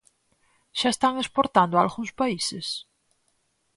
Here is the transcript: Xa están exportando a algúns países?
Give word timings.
Xa 0.79 0.89
están 0.93 1.13
exportando 1.23 1.75
a 1.75 1.81
algúns 1.85 2.11
países? 2.19 2.67